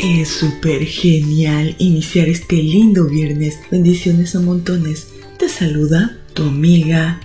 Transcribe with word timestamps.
Es 0.00 0.28
súper 0.28 0.84
genial 0.84 1.76
iniciar 1.78 2.28
este 2.28 2.56
lindo 2.56 3.06
viernes. 3.06 3.60
Bendiciones 3.70 4.34
a 4.34 4.40
montones. 4.40 5.08
Te 5.38 5.48
saluda 5.48 6.18
tu 6.34 6.42
amiga 6.44 7.20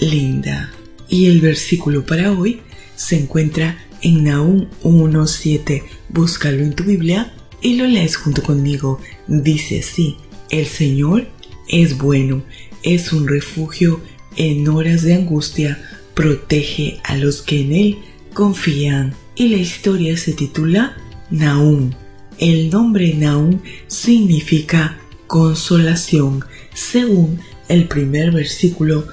Linda. 0.00 0.72
Y 1.08 1.26
el 1.26 1.40
versículo 1.40 2.06
para 2.06 2.32
hoy 2.32 2.60
se 2.96 3.18
encuentra 3.18 3.78
en 4.00 4.24
Nahum 4.24 4.66
1.7. 4.82 5.82
Búscalo 6.08 6.62
en 6.62 6.74
tu 6.74 6.84
Biblia 6.84 7.34
y 7.60 7.76
lo 7.76 7.86
lees 7.86 8.16
junto 8.16 8.42
conmigo. 8.42 9.00
Dice 9.28 9.80
así, 9.80 10.16
el 10.50 10.66
Señor 10.66 11.28
es 11.68 11.98
bueno, 11.98 12.42
es 12.82 13.12
un 13.12 13.28
refugio 13.28 14.00
en 14.36 14.66
horas 14.68 15.02
de 15.02 15.14
angustia, 15.14 15.78
protege 16.14 17.00
a 17.04 17.16
los 17.16 17.42
que 17.42 17.60
en 17.60 17.72
Él 17.72 17.98
confían. 18.32 19.14
Y 19.36 19.48
la 19.48 19.58
historia 19.58 20.16
se 20.16 20.32
titula 20.32 20.96
Nahum 21.30 21.90
el 22.38 22.70
nombre 22.70 23.14
Naum 23.14 23.60
significa 23.86 24.98
consolación, 25.26 26.44
según 26.74 27.40
el 27.68 27.88
primer 27.88 28.30
versículo 28.30 29.06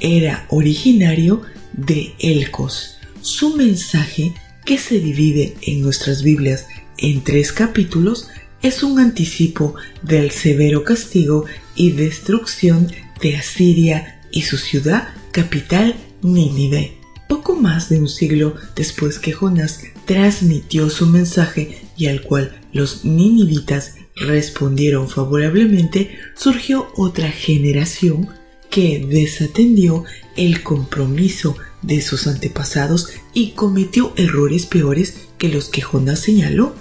era 0.00 0.46
originario 0.50 1.42
de 1.72 2.14
Elcos. 2.18 2.98
Su 3.20 3.56
mensaje, 3.56 4.34
que 4.64 4.78
se 4.78 5.00
divide 5.00 5.54
en 5.62 5.82
nuestras 5.82 6.22
Biblias 6.22 6.66
en 6.98 7.22
tres 7.22 7.52
capítulos, 7.52 8.28
es 8.62 8.82
un 8.82 8.98
anticipo 8.98 9.74
del 10.02 10.30
severo 10.30 10.84
castigo 10.84 11.44
y 11.74 11.92
destrucción 11.92 12.90
de 13.20 13.36
Asiria 13.36 14.20
y 14.32 14.42
su 14.42 14.56
ciudad 14.56 15.08
capital 15.32 15.94
Nínive. 16.22 16.96
Poco 17.28 17.54
más 17.54 17.88
de 17.88 18.00
un 18.00 18.08
siglo 18.08 18.56
después 18.74 19.18
que 19.18 19.32
Jonás 19.32 19.82
transmitió 20.06 20.90
su 20.90 21.06
mensaje 21.06 21.78
y 21.96 22.06
al 22.06 22.22
cual 22.22 22.57
los 22.72 23.04
ninivitas 23.04 23.94
respondieron 24.16 25.08
favorablemente, 25.08 26.18
surgió 26.34 26.88
otra 26.96 27.30
generación 27.30 28.28
que 28.70 29.04
desatendió 29.08 30.04
el 30.36 30.62
compromiso 30.62 31.56
de 31.82 32.00
sus 32.00 32.26
antepasados 32.26 33.08
y 33.32 33.52
cometió 33.52 34.12
errores 34.16 34.66
peores 34.66 35.28
que 35.38 35.48
los 35.48 35.68
que 35.68 35.82
Jonás 35.82 36.20
señaló. 36.20 36.74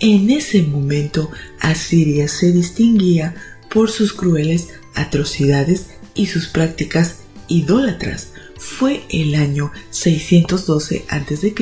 En 0.00 0.30
ese 0.30 0.62
momento 0.62 1.30
Asiria 1.60 2.28
se 2.28 2.52
distinguía 2.52 3.34
por 3.68 3.90
sus 3.90 4.12
crueles 4.12 4.68
atrocidades 4.94 5.88
y 6.14 6.26
sus 6.26 6.46
prácticas 6.46 7.20
idólatras, 7.48 8.32
fue 8.58 9.02
el 9.10 9.34
año 9.34 9.70
612 9.90 11.04
a.C. 11.08 11.54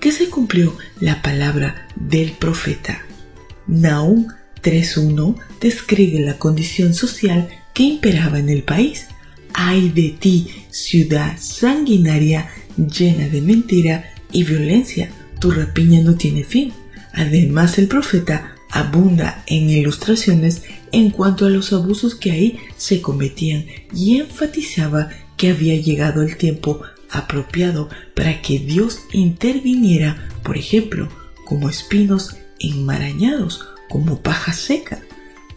que 0.00 0.12
se 0.12 0.28
cumplió 0.28 0.76
la 1.00 1.22
palabra 1.22 1.88
del 1.96 2.32
profeta. 2.32 3.02
Naum 3.66 4.26
3.1 4.62 5.36
describe 5.60 6.20
la 6.20 6.38
condición 6.38 6.94
social 6.94 7.48
que 7.74 7.84
imperaba 7.84 8.38
en 8.38 8.48
el 8.48 8.62
país. 8.62 9.06
Ay 9.54 9.90
de 9.90 10.16
ti, 10.18 10.48
ciudad 10.70 11.36
sanguinaria, 11.38 12.48
llena 12.76 13.28
de 13.28 13.42
mentira 13.42 14.14
y 14.32 14.44
violencia, 14.44 15.10
tu 15.40 15.50
rapiña 15.50 16.00
no 16.00 16.14
tiene 16.14 16.44
fin. 16.44 16.72
Además, 17.12 17.78
el 17.78 17.88
profeta 17.88 18.54
abunda 18.70 19.44
en 19.46 19.68
ilustraciones 19.68 20.62
en 20.92 21.10
cuanto 21.10 21.44
a 21.44 21.50
los 21.50 21.72
abusos 21.72 22.14
que 22.14 22.30
ahí 22.30 22.58
se 22.76 23.02
cometían 23.02 23.66
y 23.94 24.18
enfatizaba 24.18 25.10
que 25.42 25.50
había 25.50 25.74
llegado 25.74 26.22
el 26.22 26.36
tiempo 26.36 26.82
apropiado 27.10 27.88
para 28.14 28.40
que 28.42 28.60
Dios 28.60 29.00
interviniera, 29.10 30.28
por 30.44 30.56
ejemplo, 30.56 31.08
como 31.44 31.68
espinos 31.68 32.36
enmarañados, 32.60 33.66
como 33.88 34.22
paja 34.22 34.52
seca. 34.52 35.02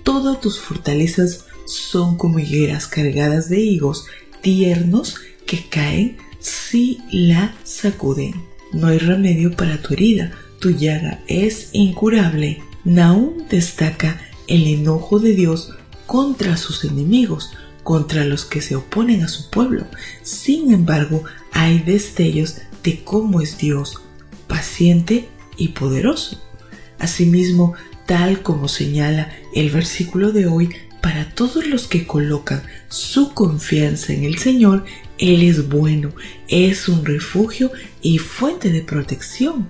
Todas 0.01 0.41
tus 0.41 0.59
fortalezas 0.59 1.45
son 1.67 2.17
como 2.17 2.39
higueras 2.39 2.87
cargadas 2.87 3.47
de 3.47 3.59
higos 3.59 4.07
tiernos 4.41 5.17
que 5.45 5.69
caen 5.69 6.17
si 6.39 7.01
la 7.11 7.53
sacuden. 7.63 8.33
No 8.73 8.87
hay 8.87 8.97
remedio 8.97 9.55
para 9.55 9.83
tu 9.83 9.93
herida, 9.93 10.31
tu 10.57 10.71
llaga 10.71 11.23
es 11.27 11.69
incurable. 11.73 12.63
Naúm 12.85 13.47
destaca 13.51 14.19
el 14.47 14.65
enojo 14.65 15.19
de 15.19 15.35
Dios 15.35 15.75
contra 16.07 16.57
sus 16.57 16.85
enemigos, 16.85 17.51
contra 17.85 18.25
los 18.25 18.45
que 18.45 18.61
se 18.61 18.75
oponen 18.75 19.21
a 19.21 19.27
su 19.27 19.51
pueblo. 19.51 19.85
Sin 20.23 20.73
embargo, 20.73 21.23
hay 21.51 21.77
destellos 21.79 22.57
de 22.83 23.03
cómo 23.03 23.41
es 23.41 23.59
Dios, 23.59 24.01
paciente 24.47 25.29
y 25.55 25.69
poderoso. 25.69 26.41
Asimismo, 26.97 27.75
tal 28.07 28.41
como 28.41 28.69
señala 28.69 29.31
el 29.53 29.69
versículo 29.69 30.31
de 30.31 30.47
hoy, 30.47 30.69
para 30.99 31.29
todos 31.35 31.67
los 31.67 31.85
que 31.85 32.07
colocan 32.07 32.63
su 32.89 33.35
confianza 33.35 34.13
en 34.13 34.23
el 34.23 34.39
Señor, 34.39 34.83
Él 35.19 35.43
es 35.43 35.69
bueno, 35.69 36.11
es 36.47 36.89
un 36.89 37.05
refugio 37.05 37.71
y 38.01 38.17
fuente 38.17 38.71
de 38.71 38.81
protección. 38.81 39.67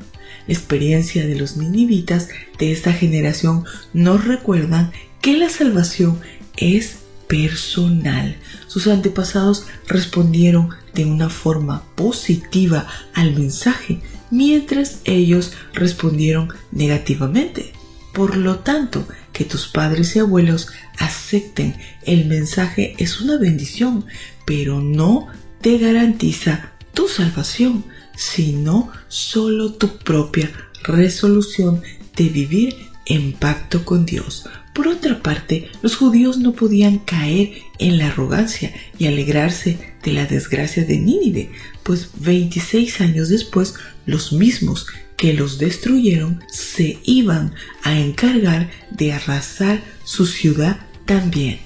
La 0.48 0.54
experiencia 0.54 1.28
de 1.28 1.36
los 1.36 1.58
ninivitas 1.58 2.30
de 2.60 2.72
esta 2.72 2.94
generación 2.94 3.66
nos 3.94 4.24
recuerdan 4.24 4.94
que 5.20 5.34
la 5.34 5.50
salvación 5.50 6.22
es 6.56 7.00
personal. 7.28 8.38
Sus 8.68 8.88
antepasados 8.88 9.66
respondieron 9.88 10.70
de 10.94 11.06
una 11.06 11.30
forma 11.30 11.84
positiva 11.96 12.88
al 13.14 13.34
mensaje, 13.34 14.02
mientras 14.32 15.00
ellos 15.06 15.54
respondieron 15.74 16.50
negativamente. 16.72 17.74
Por 18.14 18.38
lo 18.38 18.60
tanto, 18.60 19.06
que 19.34 19.44
tus 19.44 19.68
padres 19.68 20.16
y 20.16 20.20
abuelos 20.20 20.70
acepten 20.98 21.76
el 22.04 22.26
mensaje 22.26 22.96
es 22.98 23.20
una 23.20 23.38
bendición, 23.38 24.06
pero 24.46 24.80
no 24.80 25.28
te 25.60 25.78
garantiza 25.78 26.72
tu 26.94 27.10
salvación, 27.10 27.84
sino 28.16 28.90
solo 29.10 29.74
tu 29.74 29.98
propia 29.98 30.50
resolución 30.84 31.82
de 32.16 32.30
vivir 32.30 32.76
en 33.06 33.34
pacto 33.34 33.86
con 33.86 34.06
Dios. 34.06 34.46
Por 34.74 34.88
otra 34.88 35.22
parte, 35.22 35.70
los 35.82 35.96
judíos 35.96 36.38
no 36.38 36.54
podían 36.54 37.00
caer 37.00 37.54
en 37.80 37.98
la 37.98 38.08
arrogancia 38.08 38.74
y 38.98 39.08
alegrarse 39.08 39.94
de 40.04 40.12
la 40.12 40.26
desgracia 40.26 40.84
de 40.84 40.98
Nínive, 41.00 41.52
pues 41.84 42.10
26 42.18 43.02
años 43.02 43.30
después 43.30 43.76
los 44.06 44.34
mismos 44.34 44.88
que 45.18 45.34
los 45.34 45.58
destruyeron 45.58 46.44
se 46.52 47.00
iban 47.04 47.54
a 47.84 47.98
encargar 47.98 48.70
de 48.92 49.14
arrasar 49.14 49.82
su 50.04 50.26
ciudad 50.26 50.80
también. 51.06 51.60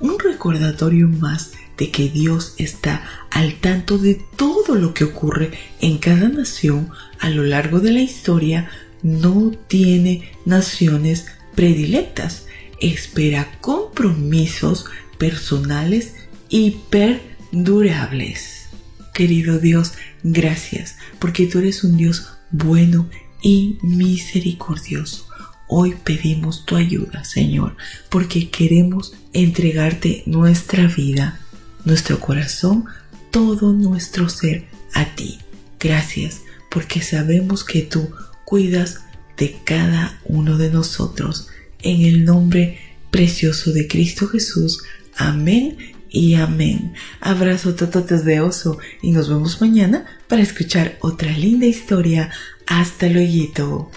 Un 0.00 0.18
recordatorio 0.18 1.08
más 1.08 1.52
de 1.76 1.90
que 1.90 2.08
Dios 2.08 2.54
está 2.58 3.04
al 3.30 3.54
tanto 3.54 3.98
de 3.98 4.20
todo 4.36 4.76
lo 4.76 4.94
que 4.94 5.04
ocurre 5.04 5.50
en 5.80 5.98
cada 5.98 6.28
nación 6.28 6.90
a 7.18 7.30
lo 7.30 7.42
largo 7.42 7.80
de 7.80 7.92
la 7.92 8.00
historia, 8.00 8.68
no 9.04 9.52
tiene 9.68 10.32
naciones 10.46 11.26
predilectas, 11.54 12.46
espera 12.80 13.56
compromisos 13.60 14.86
personales 15.18 16.14
y 16.48 16.78
perdurables. 16.90 18.68
Querido 19.12 19.60
Dios, 19.60 19.92
gracias 20.24 20.96
porque 21.20 21.46
tú 21.46 21.60
eres 21.60 21.84
un 21.84 21.96
Dios 21.96 22.26
bueno 22.50 23.08
y 23.42 23.78
misericordioso. 23.82 25.28
Hoy 25.68 25.94
pedimos 26.02 26.64
tu 26.64 26.76
ayuda, 26.76 27.24
Señor, 27.24 27.76
porque 28.08 28.50
queremos 28.50 29.12
entregarte 29.32 30.22
nuestra 30.26 30.86
vida, 30.86 31.40
nuestro 31.84 32.20
corazón, 32.20 32.86
todo 33.30 33.72
nuestro 33.72 34.28
ser 34.28 34.66
a 34.94 35.04
ti. 35.14 35.38
Gracias, 35.78 36.40
porque 36.70 37.02
sabemos 37.02 37.64
que 37.64 37.82
tú 37.82 38.10
cuidas 38.44 39.00
de 39.36 39.58
cada 39.64 40.20
uno 40.24 40.58
de 40.58 40.70
nosotros. 40.70 41.48
En 41.82 42.02
el 42.02 42.24
nombre 42.24 42.78
precioso 43.10 43.72
de 43.72 43.86
Cristo 43.88 44.26
Jesús. 44.26 44.82
Amén 45.16 45.76
y 46.10 46.34
amén. 46.34 46.94
Abrazo 47.20 47.74
tototes 47.74 48.24
de 48.24 48.40
oso 48.40 48.78
y 49.02 49.12
nos 49.12 49.28
vemos 49.28 49.60
mañana 49.60 50.06
para 50.28 50.42
escuchar 50.42 50.96
otra 51.00 51.30
linda 51.32 51.66
historia. 51.66 52.30
Hasta 52.66 53.08
luego. 53.08 53.90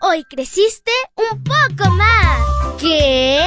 Hoy 0.00 0.24
creciste 0.24 0.92
un 1.16 1.44
poco 1.44 1.90
más. 1.90 2.40
¿Qué? 2.80 3.46